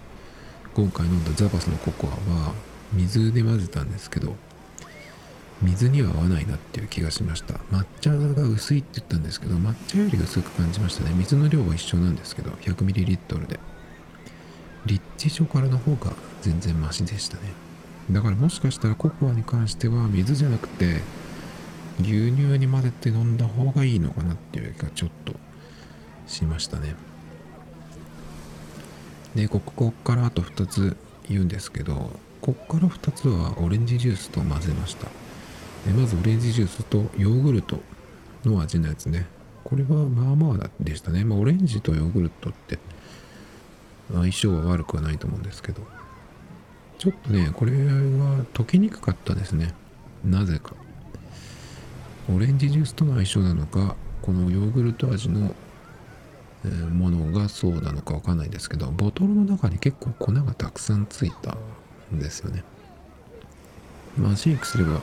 [0.74, 2.54] 今回飲んだザバスのココアは
[2.92, 4.34] 水で混ぜたんですけど
[5.60, 7.54] 水には合わないなっていう気がしました。
[7.70, 11.12] 抹茶が薄いって言ったんですけど抹茶より薄く感じましたね。
[11.14, 13.60] 水の量は一緒なんですけど 100ml で
[14.86, 17.42] リッチショコラの方が全然マシでしたね。
[18.10, 21.00] だからもしかしたらココアに関しては水じゃなくて
[22.00, 25.34] 牛乳に混ぜて飲んだ方がいいのかなっていう気がちょっと
[26.32, 26.94] しましたね。
[29.34, 30.96] で、ここからあと2つ
[31.28, 35.06] 言うんですけど、ここから2つはオレンジジュースと混ぜました。
[35.86, 37.80] でまずオレンジジュースとヨーグルト
[38.44, 39.26] の味のやつね。
[39.64, 41.24] これはまあまあでしたね。
[41.24, 42.78] まあオレンジとヨーグルトって
[44.12, 45.82] 相性は悪くはないと思うんですけど。
[46.98, 47.78] ちょっとね、これは
[48.54, 49.74] 溶けにくかったですね。
[50.24, 50.74] なぜか。
[52.32, 55.52] オレンジジュースとの相性なのか、このヨーグルト味の
[56.68, 61.56] ものがそうなのかわかんないですけどボトルの中に結構粉がたくさんついた
[62.14, 62.62] んですよね。
[64.16, 65.00] まあシェイクすれば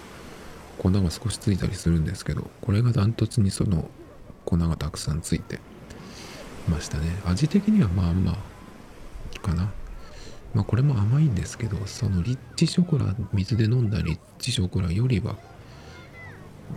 [0.77, 3.89] 粉が少しついたりするんですけどこれがダントツにその
[4.45, 5.59] 粉がたくさんついて
[6.69, 7.19] ましたね。
[7.25, 9.71] 味的にはまあまあかな。
[10.53, 15.35] まあこれも甘いんですけどそのリッチショコラ水で飲んだリッチショコラよりは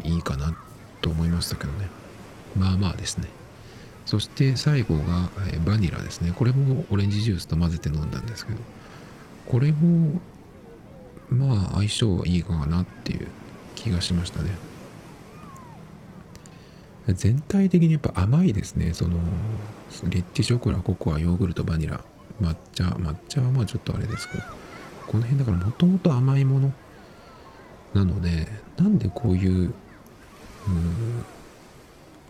[0.05, 0.57] いいかな
[1.01, 1.88] と思いましたけどね。
[2.57, 3.29] まあまあですね。
[4.12, 6.35] そして最後が、えバニラですね。
[6.37, 8.59] これもオレンジジュースと混ぜて飲んだんですけど
[9.46, 10.20] これも
[11.31, 13.29] まあ相性はいいかなっていう
[13.75, 14.51] 気がしましたね。
[17.09, 18.92] 全体的にやっぱ甘いですね。
[18.92, 19.18] その
[20.05, 22.05] リッチショコラココアヨーグルトバニラ。
[22.38, 24.44] 抹茶抹茶はまあちょっとあれですけど
[25.07, 26.72] この辺だからもともと甘いもの
[27.94, 28.46] なので
[28.77, 29.72] なんでこういう
[30.68, 31.25] うん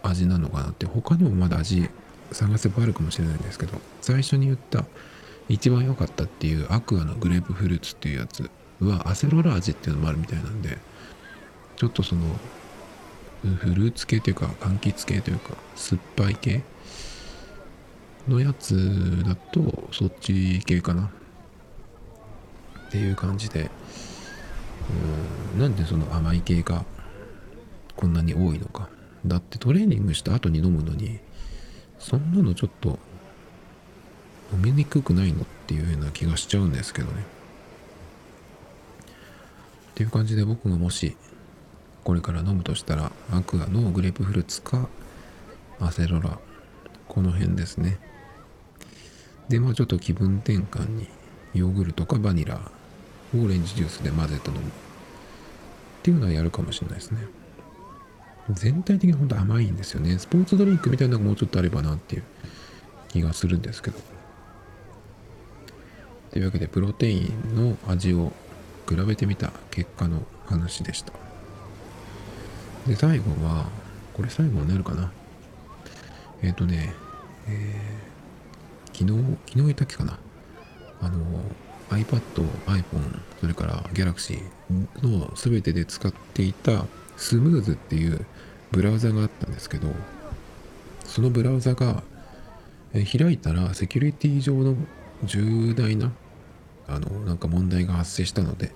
[0.03, 0.87] 味なのかなって。
[0.87, 1.88] 他にもまだ味
[2.33, 4.85] 探せばあるかもしれないんですけど最初に言った
[5.49, 10.79] 一番良かったっていうアクアのグレープフルーツっていうやつはアセロラ味っていうのもあるみたいなんで
[11.77, 12.23] ちょっとその
[13.43, 16.62] フルーツ系というか柑橘系というか酸っぱい系
[18.29, 21.11] のやつだとそっち系かな。
[22.88, 23.71] っていう感じで
[25.55, 26.85] うんなんでその甘い系が
[27.97, 28.88] こんなに多いのか。
[29.27, 31.21] だってトレーニングした後に飲むのに
[31.99, 32.99] そんなのちょっと
[34.53, 37.25] 飲みにくくないのっていうような気がしちゃうんですけどね。
[39.93, 41.17] っていう感じで僕がもし
[42.03, 44.89] これから飲むとしたらアクアのグレープフルーツか
[45.79, 46.39] アセロラ
[47.09, 47.99] この辺ですね。
[49.49, 51.09] でまあちょっと気分転換に
[51.55, 52.61] ヨーグルトかバニラ
[53.35, 54.63] をオレンジジュースで混ぜて飲む。
[54.63, 54.65] っ
[56.03, 57.42] ていうのはやるかもしれないですね。
[58.55, 60.19] 全体的に本当甘いんですよね。
[60.19, 62.23] スポーツドリンクみたいなのがもうちょっとあればなっていう
[63.09, 63.99] 気がするんですけど。
[66.31, 68.33] というわけでプロテインの味を
[68.88, 71.12] 比べてみた結果の話でした。
[72.87, 73.67] で最後は
[74.15, 75.12] これ最後になるかな。
[76.43, 76.95] えっ、ー、とね、
[77.47, 80.19] えー、昨日昨日言ったっけかな。
[81.01, 81.19] あの
[81.91, 82.21] iPad、
[82.67, 84.43] iPhone、それから Galaxy
[85.03, 86.87] の全てで使っていた
[87.23, 88.27] スムーズっていう
[88.73, 89.87] ブラウザがあったんですけど
[91.05, 92.03] そのブラウザが
[92.93, 94.75] 開いたらセキュリティ上の
[95.23, 96.11] 重大な
[96.89, 98.73] あのなんか問題が発生したので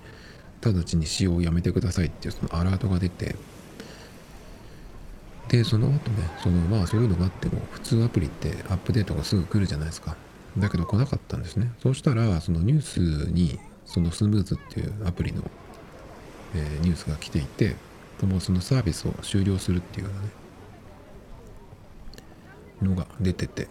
[0.62, 3.34] 直ちに使用をやめてくださいっていうそのアラートが出て
[5.48, 10.16] でその後ねそのまあそういうのがあっても普通アプリってアップデートがすぐ来るじゃないですか。
[10.56, 11.72] だけど来なかったんですね。
[11.82, 15.42] そうしたらそのニュースにそのスムーズっていうアプリの、
[16.54, 17.76] えー、ニュースが来ていて
[18.18, 20.28] ともそのサービスを終了するっていうようなね
[22.82, 23.68] のが出てて。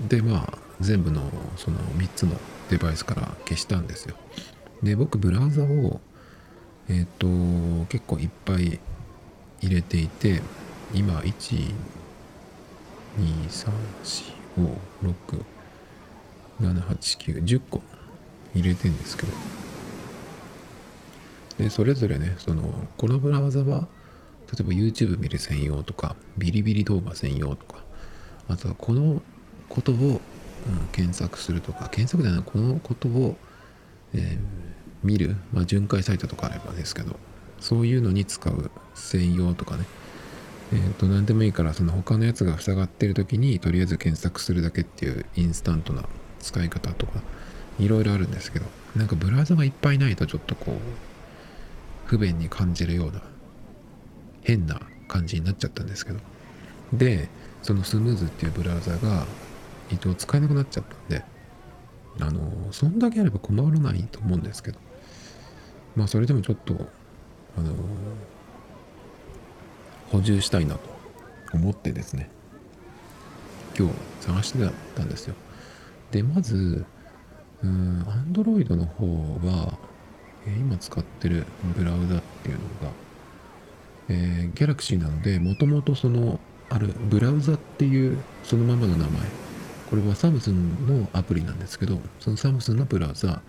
[0.00, 1.22] でまあ全部の
[1.56, 2.36] その3つの
[2.68, 4.16] デバイスから消したんですよ。
[4.82, 6.00] で僕ブラウザを
[6.88, 8.80] えっ、ー、と結構いっぱい
[9.60, 10.42] 入れていて
[10.92, 11.74] 今1
[13.18, 13.72] 2 3
[14.04, 15.44] 4 5 6
[16.60, 17.82] 7 8 9 10個
[18.54, 19.63] 入れてんですけど。
[21.58, 22.62] でそれぞれねその
[22.96, 23.86] このブラウザは
[24.52, 27.82] 例えば YouTube 見る専用とかビリビリ動画専用とか
[28.48, 29.22] あとはこの
[29.68, 30.20] ことを、うん、
[30.92, 33.36] 検索するとか検索ではないこのことを、
[34.14, 34.38] えー、
[35.02, 37.16] 見る、まあ、巡回サイトとかあればですけど
[37.60, 39.86] そういうのに使う専用とかね。
[40.72, 46.04] えっ、ー、と何でもいいからその他のやつが塞がってる時にとりあえず検索するだけっていうインスタントな
[46.40, 47.20] 使い方とか
[47.78, 50.74] いろいろあるんですけどなんかブラウザがいっぱいないとちょっとこう
[52.06, 53.22] 不便に感じるような
[54.42, 56.20] 変な感じになっちゃったんですけど。
[56.92, 57.28] で
[57.62, 59.26] そのスムーズっていうブラウザが
[59.90, 61.24] 一応使えなくなっちゃったんで
[62.20, 64.78] あのそんだけあれば困らないと思うんですけど。
[65.96, 66.74] まあそれでもちょっと
[67.56, 67.72] あの
[70.10, 70.80] 補充したいなと
[71.52, 72.30] 思ってですね。
[73.78, 74.58] 今日探して
[74.94, 75.34] たんですよ。
[76.10, 76.84] でまず
[77.62, 79.06] うん Android の方
[79.46, 79.78] は
[80.46, 82.94] 今使ってるブラウザっていうのが、
[84.08, 86.38] えー、Galaxy なのでもともとその
[86.70, 89.44] あるブラウザっていうそのままの名前。
[89.90, 93.42] これはサムスンのアプリなんですけどそのサムスンのブラウザ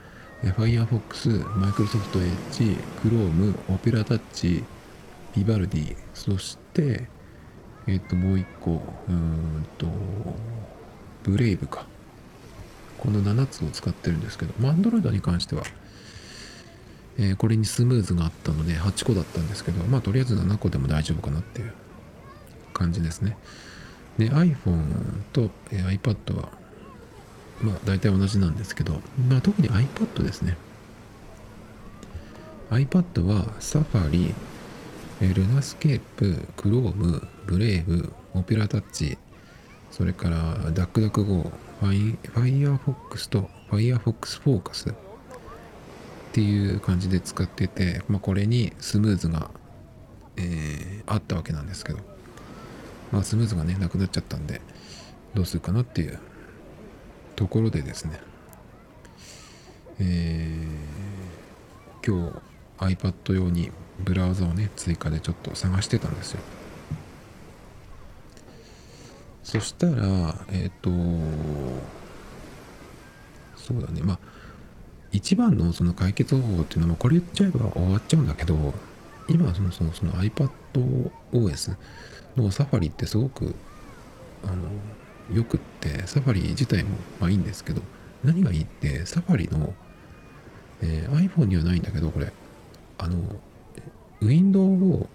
[0.43, 2.11] Firefox、Microsoft
[2.51, 4.63] Edge、Chrome、Opera Touch、
[5.33, 7.07] Vivaldi そして
[7.87, 9.87] えっ、ー、ともう一個うーんと
[11.23, 11.87] ブレイブか。
[12.97, 15.63] この7つを使ってるんですけど、Android に関しては
[17.17, 21.73] えー、これにスムーズがあったので8個だったんですけどまあとりあえず7個でも大丈夫かなっていう
[22.73, 23.37] 感じですね。
[24.17, 26.49] で iPhone と、え iPad は
[27.61, 30.57] まあ大体同じなんですけど、まあ、特に iPad ですね。
[32.69, 34.33] iPad は Safari、
[35.21, 39.17] ルナスケープ、Chrome、Brave、Opera Touch、
[39.91, 41.51] それから DuckDuckGo、
[41.81, 45.04] Firefox と Firefox Focus
[46.35, 49.51] っていう感じで使ってて、まあ、これにスムーズが、
[50.35, 51.99] えー、あったわけなんですけど、
[53.13, 54.59] まあ、スムーズがねなくなっちゃったんで
[55.33, 56.19] どうするかなっていう
[57.37, 58.19] ところでですね、
[60.01, 62.33] えー、今
[62.81, 63.71] 日 iPad 用に
[64.01, 66.41] ブラウザをね追加でちょっと探してたんですよ。
[69.41, 70.89] そしたらえっ、ー、と
[73.55, 74.19] そうだねまあ
[75.15, 78.73] 一番のその解決方法っていうのもこれ言っちゃえば終わっちゃうんだけど
[79.29, 81.77] 今そのそのその iPadOS
[82.35, 83.55] のサファリってすごく
[84.43, 87.81] あのよくってサファリ自体もまあいいんですけど
[88.23, 89.73] 何がいいってサファリの、
[90.81, 92.31] えー、iPhone にはないんだけどこれ。
[92.97, 93.17] あの
[94.21, 95.09] ウィンドウを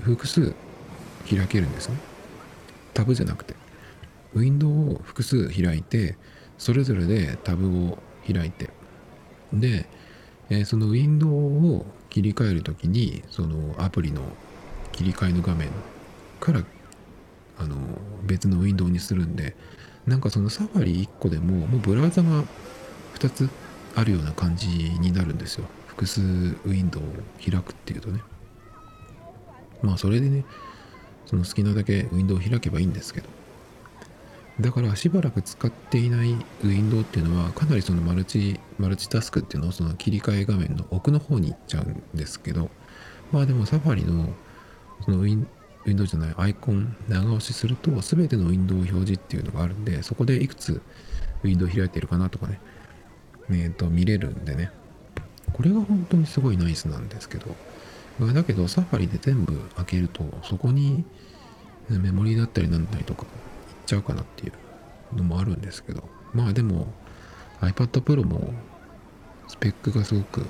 [0.00, 0.54] 複数
[1.28, 1.96] 開けるんですね。
[2.94, 3.54] タブじゃなくて。
[4.34, 6.16] ウィンドウを複数開いて
[6.56, 7.98] それぞれでタブを
[8.30, 8.70] 開いて。
[9.52, 9.86] で、
[10.50, 14.22] えー、そのウィンドウを切り替える時にそのアプリの
[14.92, 15.70] 切り替えの画面
[16.40, 16.64] から
[17.58, 17.76] あの
[18.24, 19.56] 別のウィンドウにするんで
[20.06, 22.44] なんかそのサファリ1個でももうブラウザが
[23.14, 23.48] 2つ
[23.94, 25.66] あるような感じになるんですよ。
[25.86, 27.06] 複数ウィンドウを
[27.38, 28.20] 開くっていうとね。
[29.82, 30.44] まあそれでね
[31.26, 33.28] その好きなだけウィンドウを開けばいいんですけど。
[34.62, 42.70] だからしばらく使っていないウィンドウっていうのはかなりそのマルチマルチタスクっていうのをその切り替え画面の奥の方に行っちゃうんですけど
[43.32, 44.28] まあでもサファリの
[45.04, 45.46] そのウィン
[45.84, 50.80] ウィンドウじゃないアイコン長押しすると全てのウィンドウ表示っていうのがあるんでそこでいくつ
[51.42, 52.60] ウィンドウ開いてるかなとかね
[53.50, 54.70] えー、と見れるんでね。
[55.52, 57.54] これが本当にすごいナイスなんですけど
[58.32, 61.04] だけどサファリで全部開けるとそこに
[61.88, 63.26] メモリーだったりなんだりとか
[63.92, 66.02] ちゃうかなっていうのもあるんですけど。
[66.32, 66.86] まあでも
[67.60, 68.54] iPad Pro も
[69.48, 70.46] スペックがすごく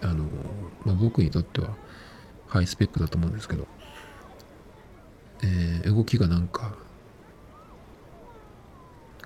[0.00, 0.24] あの、
[0.84, 1.74] まあ、僕にとっては
[2.46, 3.66] ハイスペックだと思うんですけど、
[5.42, 6.76] えー、動きがなんか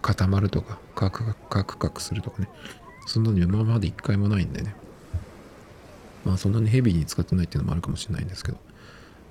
[0.00, 2.48] 固まるとかカクカクカクするとかね。
[3.06, 4.74] そんなに今まで一回もないんでね。
[6.24, 8.58] まあそんなにヘビーに使ってないっていうのもあるかもしれないんですけど。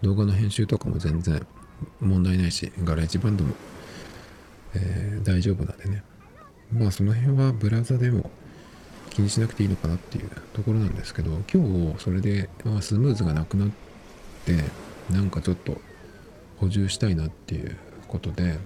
[0.03, 1.47] 動画の編集とかも全然
[1.99, 3.55] 問題ないし、 GarageBand も、
[4.75, 6.03] えー、大丈夫なんでね。
[6.71, 8.31] まあその辺はブラウザでも
[9.11, 13.69] 気にしなくていいのかなっていうところなんですけど、今日それで、まあ、 Smooz がなくなっ
[14.45, 14.63] て、
[15.11, 15.79] なんかちょっと
[16.57, 18.57] 補充したいなっていうことで、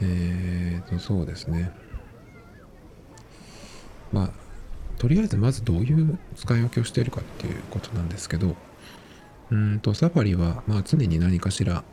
[0.00, 1.70] えーと、そうですね。
[4.12, 4.30] まあ、
[4.98, 8.56] とりあえずまずどういう使い分けをしているかっていうことなんですけど、
[9.50, 11.84] うんと、サファリは、まあ、常に何かしら、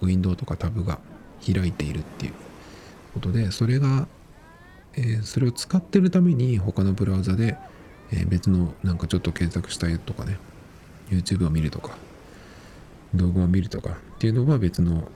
[0.00, 0.98] ウィンドウとかタブが
[1.44, 2.32] 開いているっていう
[3.14, 4.06] ことで、それが、
[4.94, 7.56] えー、それを使ってるために、他のブラウザで、
[8.12, 10.38] えー、別のなんかちょっと検索したいとかね、
[11.10, 11.96] YouTube を見るとか、
[13.14, 15.08] 動画を見るとかっていうのは別の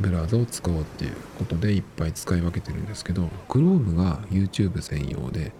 [0.00, 5.52] ブラウザを使おうっていうことでいっぱい使い分けてるんですけど、Chrome が YouTube 専用で、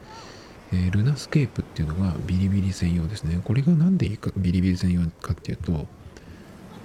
[0.73, 3.41] えー、 Lunascape っていうのが bilibili 専用ですね。
[3.43, 5.87] これが何でいいか bilibili 専用かっていうと、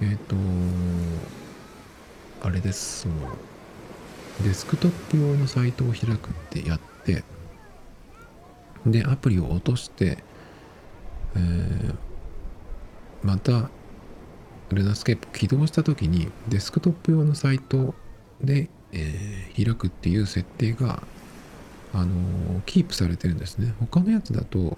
[0.00, 0.36] えっ、ー、と、
[2.46, 3.14] あれです、その、
[4.42, 7.24] デスクトップ用のサイトを開くってやって、
[8.86, 10.18] で、アプリを落として、
[11.36, 11.94] えー、
[13.22, 13.70] また、
[14.70, 17.94] Lunascape 起動した時にデスクトップ用のサイト
[18.42, 21.02] で、えー、開くっていう設定が
[21.94, 23.74] あのキープされてるんですね。
[23.80, 24.76] 他のやつだと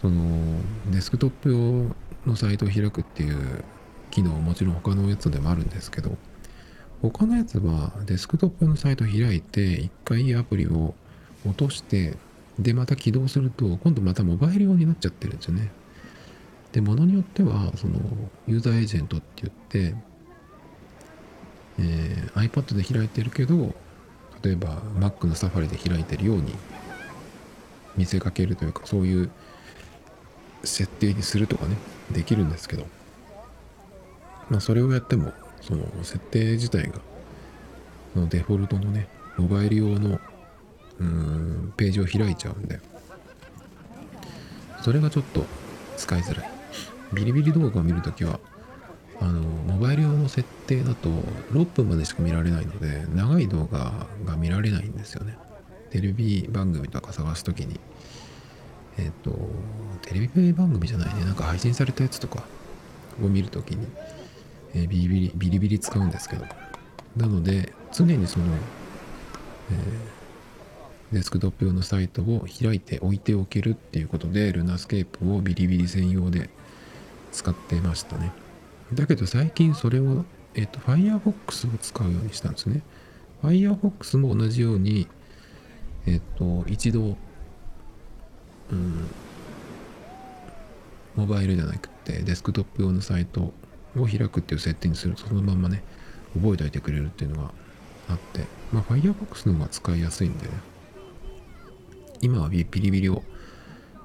[0.00, 3.64] そのデスクトップ用のサイトを開くっていう
[4.10, 6.16] 機能もちろん他のやつでもあるんですけど
[7.02, 10.94] 他のやつはデスクトップ用のサイトを開いて一回アプリを
[11.44, 12.16] 落として
[12.58, 15.70] でまた起動すると今度またモバイル用になっちゃってるんですよね。
[16.72, 18.00] でものによってはその
[18.46, 19.94] ユーザーエージェントって言って、
[21.78, 23.74] えー、iPad で開いてるけど
[24.46, 26.54] 例えば Mac のサファリで開いてるように
[27.96, 29.30] 見せかけるというかそういう
[30.62, 31.76] 設定にするとかね
[32.12, 32.86] できるんですけど
[34.48, 35.32] まあそれをやっても
[35.62, 37.00] その設定自体が
[38.14, 40.20] のデフォルトのねモバイル用の
[41.00, 42.78] うんページを開いちゃうんで
[44.82, 45.44] それがちょっと
[45.96, 46.50] 使いづらい。
[47.12, 48.38] ビリビリ動画を見るときは
[49.20, 51.08] あのモバイル用の設定だと
[51.52, 55.36] 6分までしか見られないので長い動画が見られないんですよね。
[55.90, 57.80] テレビ番組とか探すときに。
[58.98, 59.30] えっ、と
[60.02, 61.24] テレビ番組じゃないね。
[61.24, 62.44] なんか配信されたやつとか
[63.22, 63.86] を見るときに、
[64.74, 66.44] えービリビリビリビリ使うんですけど。
[67.16, 68.46] なので常にその、
[69.70, 70.16] えー
[71.12, 76.50] デスクトップ用のサイトを開いて置いておけるっていうことでルナスケープをビリビリ専用で
[77.30, 78.32] 使ってましたね。
[78.92, 80.24] だけど最近それを、
[80.54, 82.82] えっと Firefox を使うようにしたんですね。
[83.42, 85.08] Firefox も同じように
[86.06, 87.16] えっと一度
[88.70, 89.08] うん
[91.16, 93.52] モバイルじゃなくてデスクトップ用のサイト
[93.96, 95.82] を開くっていう設定にするとそのまんまね
[96.34, 97.52] 覚えておいてくれるっていうのが
[98.08, 100.52] あってまあ Firefox の方が使いやすいんでね。
[102.22, 103.22] 今はビリビリを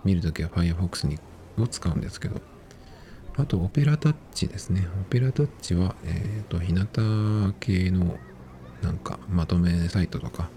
[0.04, 1.18] 見るときは Firefox に
[1.58, 2.51] を使うんですけど。
[3.38, 4.88] あとオペラタッチですね。
[5.02, 8.18] オペラタッチはえっ、と日向系の
[8.82, 10.50] なんかまとめサイトとか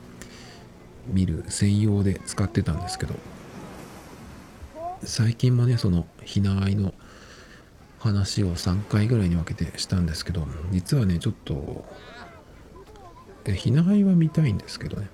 [1.07, 3.15] 見る専用で使ってたんですけど
[5.03, 6.95] 最近もねそのひなあいの
[7.99, 11.85] 話を3回ぐらいに分けてしたんですけど実はねちょっと
[13.55, 15.09] ひなあいは見たいんですけどね。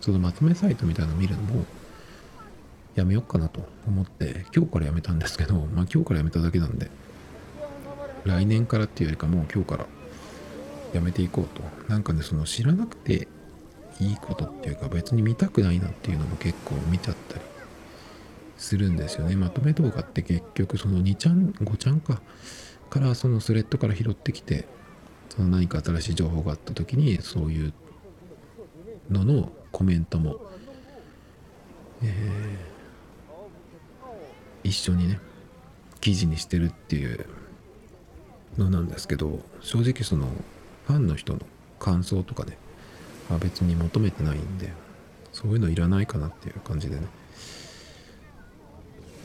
[0.00, 1.64] そのまとめサイトみたいなの見るのも
[2.94, 6.90] やめようかなと思って今日からやめたんですけど まあ今日からやめただけなんで
[8.24, 9.86] 来年からっていうよりかもう今日から
[10.92, 11.62] やめていこうと。
[11.88, 13.28] なんかねその知らなくて
[14.00, 17.40] いいことっていうか別に見たくないなっていうのも結構見ちゃったり
[18.56, 19.36] するんですよね。
[19.36, 22.20] まとめ動画って結局その2ちゃん5ちゃんか
[22.88, 24.66] からそのスレッドから拾ってきて
[25.28, 27.72] その何か新しい情報があった時にそういう
[29.10, 30.40] ののコメントも、
[32.02, 32.79] えー
[34.64, 35.20] 一緒にね
[36.00, 37.26] 記事にしてるっていう
[38.58, 40.26] のなんですけど正直その
[40.86, 41.40] ファンの人の
[41.78, 42.56] 感想とかね
[43.28, 44.72] は別に求めてないんで
[45.32, 47.02] そういうのいらないかなっていう感じでね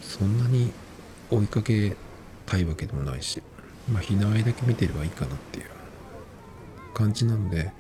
[0.01, 0.71] そんなに
[1.31, 1.95] 追いかけ
[2.45, 3.41] たいわけでもないし
[3.91, 5.69] まあ日の間だけ見てればいいかなっていう
[6.93, 7.71] 感じなので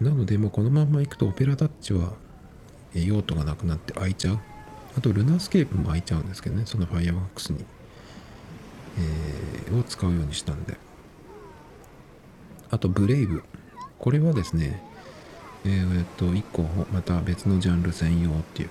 [0.00, 2.12] なのでもうこのまんまいくとオペラタッチは
[2.94, 4.38] 用途がなくなって開いちゃう。
[4.96, 6.64] あと Lunascape も開いちゃうんですけどね。
[6.66, 7.64] その Firefox に、
[8.98, 10.76] えーを使うようにしたんで。
[12.70, 13.42] あと Brave。
[13.98, 14.82] これはですね
[15.64, 16.62] えーっと1個
[16.92, 18.70] また別のジャンル専用っていう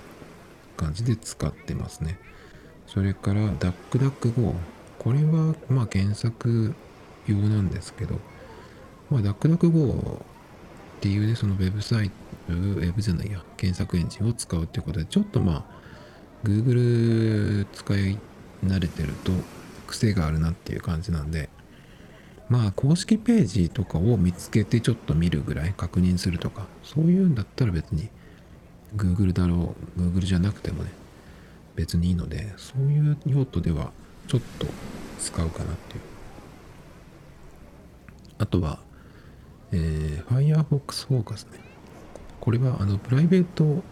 [0.76, 2.18] 感じで使ってますね。
[2.86, 4.54] それからダックダック GO
[4.98, 6.74] これはまあ検索
[7.26, 8.18] 用なんですけど。
[9.10, 10.22] まあダックダック GO
[10.98, 12.14] っていうねそのウェブサイト
[12.48, 13.42] ウェブじゃないや。
[13.56, 15.82] 検索エンジンを使うっていうことでちょっとまあ
[16.44, 18.18] Google 使い
[18.64, 19.32] 慣れてると
[19.86, 21.48] 癖があるなっていう感じなんで
[22.48, 28.08] まあ公式ページとかを見つけてちょっと見るぐらい確認するとかそういうんだったら別に
[28.96, 30.90] Google だろう Google じゃなくてもね
[31.76, 33.92] 別にいいのでそういう用途では
[34.28, 34.66] ちょっと
[35.18, 36.00] 使うかなっていう。
[38.38, 38.80] あとは、
[39.70, 41.60] えー Firefox Focus ね。
[42.40, 43.84] これはあのプライベート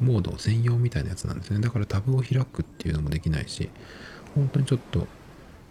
[0.00, 1.60] モード専用みたいなやつなんですね。
[1.60, 3.70] だからタブを開くっていうのもできないし
[4.34, 5.06] 本当にちょっと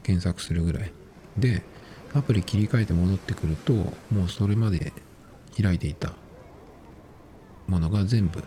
[0.04, 0.92] 検索するぐらい。
[1.38, 1.64] で
[2.14, 4.94] アプリ切り替えて戻ってくるともうそれまで
[5.62, 6.14] 開いていた
[7.68, 8.44] ものが全部、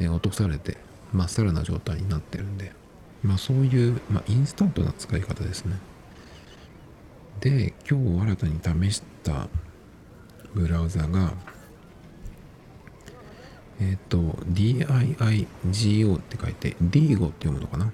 [0.00, 0.76] え落とされて
[1.12, 2.72] まっさらな状態になってるんで。
[3.22, 5.76] まあそういう、まあ、インスタントな使い方ですね。
[7.40, 9.48] で今日新たに試した
[10.54, 11.32] ブラウザが
[13.80, 17.92] えっ、と DIIGO って書いて DIGO って読むのかな？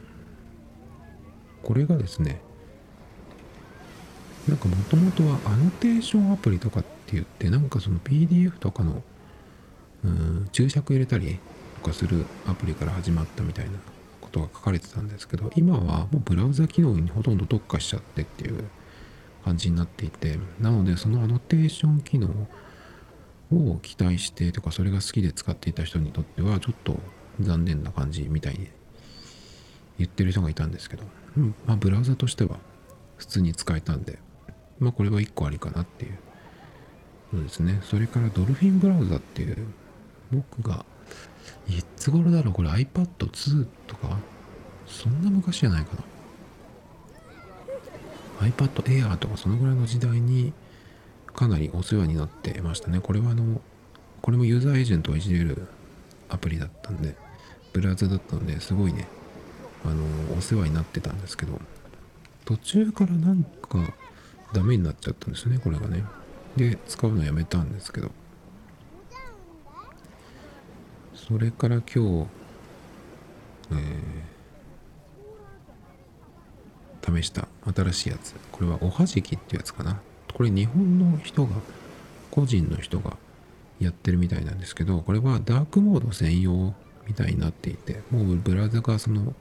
[1.63, 2.41] これがですね
[4.49, 9.03] なんかもともとはアノテーションアプリとかって言ってなんかその PDF とかの
[10.05, 11.39] うん注釈入れたり
[11.83, 13.73] とかするアプリから始まったみたいな
[14.21, 18.65] ことが書かれてたんですけど今はもうブラウザ機能にほとんど特化しちゃってっていう
[19.45, 22.47] 感じになっていてなのでそのアノテーション機能を
[23.53, 26.99] を期待してとかそれが好きで使っていた人にとってはちょっと
[27.41, 28.69] 残念な感じみたいに
[29.99, 31.05] 言ってる人がいたんですけど、
[31.37, 32.59] うんまあブラウザとしては
[33.17, 34.19] 普通に使えたんで
[34.79, 36.19] まあこれは1個ありかなっていう
[37.33, 37.81] そうですね。
[37.83, 39.67] それからドルフィンブラウザっていう
[40.31, 40.85] 僕が
[41.69, 44.19] いつ頃だろうこれ iPad2 とか
[44.87, 46.05] そんな昔じゃないかな。
[48.49, 50.53] iPad Air とかそのぐらいの時代に
[51.37, 53.01] かなりお世話になってましたね。
[53.01, 53.61] これはあの
[54.23, 55.69] これもユーザーエージェントをいじれる
[56.29, 57.15] アプリだったんで
[57.73, 59.07] ブラウザだったのですごいね
[59.85, 60.03] あの
[60.37, 61.61] お世話になってたんですけど
[62.45, 63.95] 途中からなんか
[64.53, 66.05] ダメになっちゃったんですねこれがね。
[66.57, 68.11] で使うのやめたんですけど。
[71.15, 72.27] それから今日、
[73.73, 78.35] えー、試した新しいやつ。
[78.53, 80.01] これはおはじきってやつかな。
[80.37, 81.57] これ日本の人が
[82.31, 83.17] 個人の人が
[83.81, 86.75] やってるみたいなんですけどこれはダークモード専用
[87.07, 89.33] みたいになっていてもうブラウザがその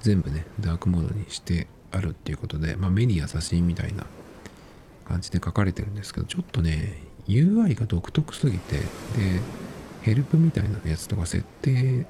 [0.00, 4.06] 全部ねダークモードにしてあるっていうことで、まあ、目に優しいみたいな
[5.06, 8.84] 感じで書かれてるんですけどちょっとね UI が独特すぎてで
[10.00, 12.06] ヘルプみたいなやつとか設定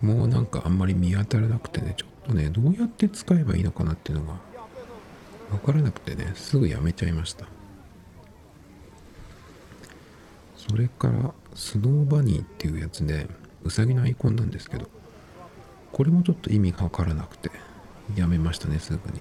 [0.00, 4.53] もうなんかあんまり見当たらなくてねちょっとねどうやって使えばいいのかなっていうのが
[5.54, 7.46] 分からなくてねすぐやめちゃいました。
[10.56, 13.26] それからスノーバニーっていうやつで
[13.62, 14.88] うさぎのアイコンなんですけど
[15.92, 17.50] これもちょっと意味がわからなくて
[18.16, 19.20] やめましたねすぐに。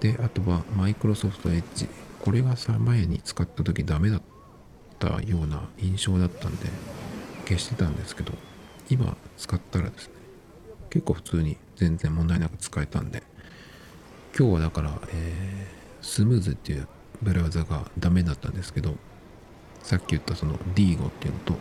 [0.00, 1.88] であとはマイクロソフトエッジ。
[2.20, 4.22] これがさ前に使った時ダメだっ
[4.98, 6.68] たような印象だったんで
[7.46, 8.32] 消してたんですけど
[8.88, 10.14] 今使ったらですね
[10.88, 13.22] 結構普通に全然問題なく使えたんで
[14.36, 16.88] 今日はだから、えー、スムーズっていう
[17.22, 18.94] ブラウザがダメだったんですけど
[19.84, 21.54] さっき言ったその D5 っていうのと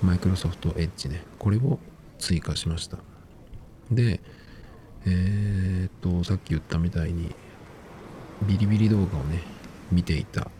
[0.00, 1.80] マイクロソフトエッジねこれを
[2.18, 2.98] 追加しました。
[3.90, 4.20] で
[5.04, 7.34] えー、っとさっき言ったみたいに
[8.42, 9.42] ビリビリ動画をね
[9.90, 10.50] 見ていた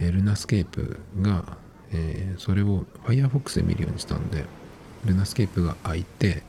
[0.00, 1.58] えルナスケープが、
[1.92, 4.46] えー、それを Firefox で見るようにしたんで
[5.04, 6.42] ルナスケープが開いて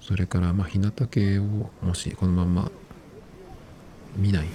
[0.00, 1.42] それからまあ日向系を
[1.82, 2.70] もしこのまま
[4.16, 4.46] 見ない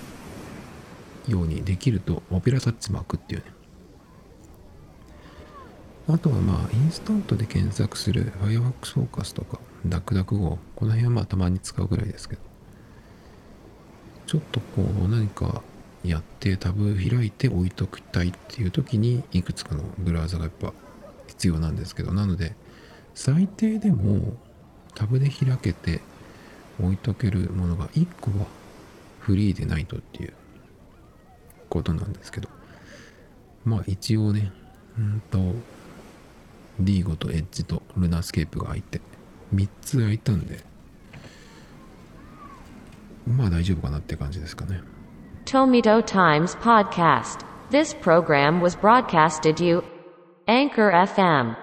[1.28, 3.46] ようにできるとオペラタッチ巻くっていうね。
[6.10, 12.42] あとはまあインスタントで検索する Firefox Focus とか DuckDuckGo この辺はまあたまに使うぐらいですけど。
[14.26, 15.62] ちょっとこう何か
[16.04, 20.74] やってタブ開いて置いときたいっていう時にいくつかのブラウザがやっぱ
[21.28, 22.14] 必要なんですけど。
[22.14, 22.56] なので
[23.16, 24.38] 最低でも
[24.96, 26.02] タブで開けて
[26.80, 28.46] 置いとけるものが1個は
[29.28, 30.34] フリーでないとっていう
[31.68, 32.48] ことなんですけど。
[33.66, 34.54] まあ一応ね
[34.98, 35.38] うんと
[36.82, 39.02] D5 とエッジとルナースケープが開いて
[39.54, 40.64] 3つ開いたんで
[43.28, 44.82] まあ大丈夫かなって感じですかね。
[45.44, 47.46] Tomito Times Podcast.
[47.70, 49.84] This program was broadcasted you
[50.48, 51.58] Anchor FM